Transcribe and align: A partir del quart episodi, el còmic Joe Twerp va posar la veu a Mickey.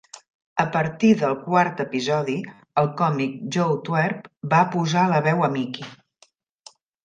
A 0.61 0.63
partir 0.75 1.11
del 1.19 1.35
quart 1.41 1.83
episodi, 1.85 2.39
el 2.83 2.91
còmic 3.03 3.37
Joe 3.59 3.77
Twerp 3.91 4.27
va 4.57 4.65
posar 4.77 5.07
la 5.15 5.23
veu 5.31 5.49
a 5.51 5.55
Mickey. 5.61 5.91